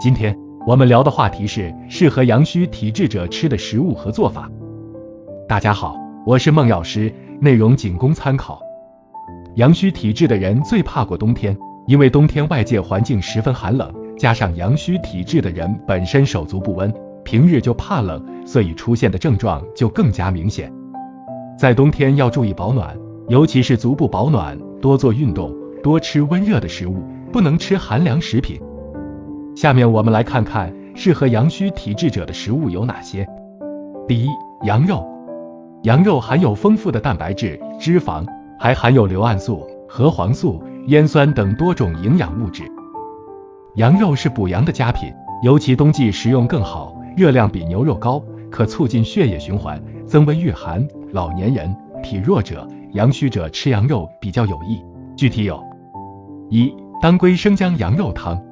[0.00, 4.50] 今天我们聊的话题是适合阳虚体质者吃的食物和做法。
[5.48, 5.96] 大家好，
[6.26, 8.60] 我是孟药师，内容仅供参考。
[9.56, 16.92] 阳虚体质的人最怕过冬天，因为冬天外界环境十分寒冷，加上阳虚体质的人本身手足不温，
[17.24, 20.72] 平日就怕冷，所以出现的症状就更加明显。
[21.56, 22.96] 在冬天要注意保暖，
[23.28, 27.02] 尤其是足部保暖，多做运动，多吃温热的食物，
[27.34, 28.60] 不能吃寒凉食品。
[29.56, 33.26] 下面我们来看看适合阳虚体质者的食物有哪些。
[34.06, 34.28] 第一，
[34.62, 35.04] 羊肉。
[35.82, 38.24] 羊肉含有丰富的蛋白质、脂肪，
[38.56, 42.62] 还含有硫胺素、核黄素、烟酸等多种营养物质。
[43.74, 45.12] 羊肉是补阳的佳品，
[45.42, 50.86] 尤其冬季食用更好，热量比牛肉高，可促进血液循环，增温御寒。
[51.10, 54.80] 老年人、体弱者、阳虚者吃羊肉比较有益。
[55.16, 55.60] 具体有：
[56.48, 56.72] 一、
[57.04, 58.42] 当归生姜羊肉汤。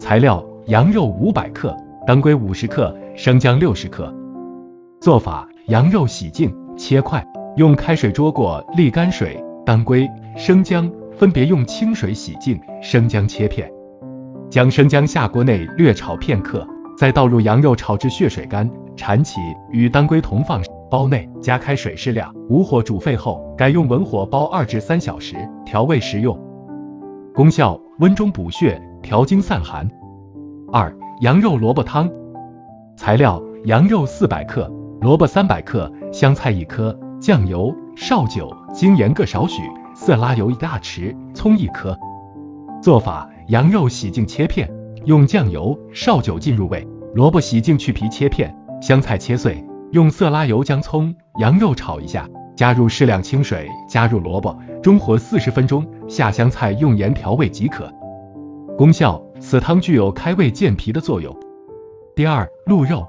[0.00, 1.72] 材料：羊肉五百克，
[2.04, 4.12] 当归五十克，生姜六十克。
[5.00, 7.24] 做法：羊肉洗净切块，
[7.56, 13.70] 用开水焯过沥干水，当归、生姜分别用清水洗净，生姜切片，
[14.50, 16.66] 将生姜下锅内略炒片刻，
[16.98, 19.38] 再倒入羊肉炒至血水干，铲起，
[19.70, 20.60] 与当归同放
[20.90, 26.36] 煲内，加开水适量，武火煮沸后，改用文火煲二至三小时，调味食用。
[27.38, 28.82] 功效：温中补血。
[29.00, 29.88] 调经散寒。
[30.72, 32.10] 二、羊肉萝卜汤。
[32.96, 34.68] 材料：羊肉四百克，
[35.00, 39.62] 萝卜三百克，香菜一颗，酱油、绍酒、精盐各少许，
[39.94, 41.96] 色拉油一大匙，葱一颗。
[42.82, 44.68] 做法：羊肉洗净切片，
[45.04, 57.92] 用酱油、绍酒浸入味，萝卜洗净去皮切片，香菜切碎，用色拉油将葱、羊肉炒一下，加入适量清水，加入萝卜，中火四十分钟，下香菜，用盐调味即可。
[58.76, 61.36] 功效：此汤具有开胃健脾的作用。
[62.14, 63.06] 第二，鹿肉。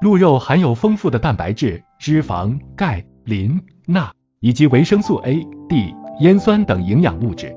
[0.00, 7.54] 鹿肉含有丰富的蛋白质、脂肪、钙、磷、钠以及维生素 A、D、烟酸等营养物质。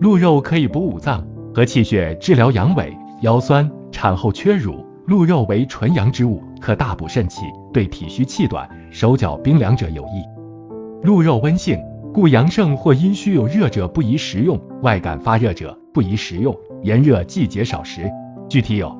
[0.00, 4.84] 鹿肉可以补五脏和气血，治疗阳痿、腰酸、产后缺乳。
[5.06, 10.24] 鹿肉为纯阳之物，可大补肾气，对体虚气短、手脚冰凉者有益。
[11.02, 11.78] 鹿肉温性，
[12.14, 15.76] 故阳盛或阴虚有热者不宜食用，外感发热者。
[15.92, 18.08] 不宜食用，炎热季节少食。
[18.48, 18.96] 具体有：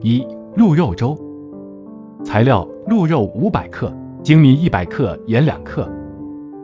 [0.00, 0.24] 一、
[0.54, 1.18] 鹿肉粥。
[2.24, 3.92] 材料：鹿肉五百克，
[4.22, 5.90] 粳米一百克，盐两克。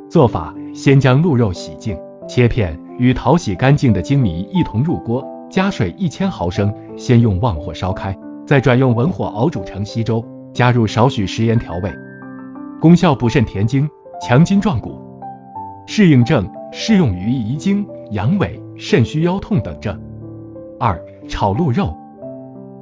[0.08, 1.98] 做法：先将鹿肉洗净
[2.28, 8.16] 切片，与淘洗干净的粳米一同入锅，加水一千毫升，先用旺火烧开，
[8.46, 11.92] 再转用文火熬煮成稀粥，加入少许食盐调味。
[12.80, 13.90] 功效：补肾填精，
[14.20, 15.04] 强筋壮骨。
[15.86, 18.60] 适应症：适用于遗精、阳痿。
[18.78, 19.98] 肾虚腰痛等症。
[20.78, 21.96] 二、炒鹿肉。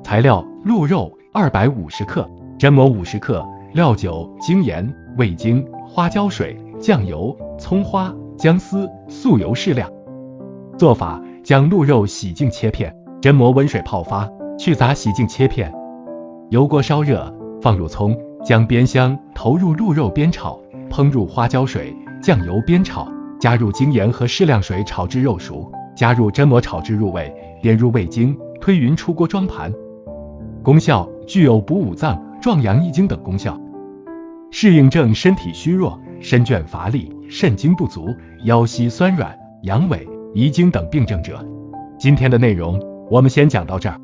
[0.03, 2.28] 材料：鹿肉二百五十克，
[2.59, 9.88] 榛蘑五十克，料酒、精盐、味精、花椒水、酱油、葱花、姜丝、素油适量。
[10.76, 12.92] 做法：将鹿肉洗净切片，
[13.22, 14.28] 榛蘑温水泡发，
[14.59, 15.72] 去杂洗净切片。
[16.50, 17.32] 油锅烧热，
[17.62, 20.59] 放入葱、姜煸香，投入鹿肉煸炒，
[20.91, 21.94] 烹入花椒水、
[22.25, 23.07] 酱油煸炒，
[23.39, 25.71] 加入精盐和适量水炒至肉熟。
[25.95, 27.31] 加入榛蘑炒至入味，
[27.61, 29.71] 点入味精，推匀出锅装盘。
[30.63, 33.61] 功效具有补五脏、壮阳益精等功效。
[34.51, 38.09] 适应症：身体虚弱、身倦乏力、肾精不足、
[38.45, 41.47] 腰膝酸软、阳痿、遗精等病症者。
[41.99, 42.81] 今天的内容
[43.11, 44.01] 我们先讲到这儿。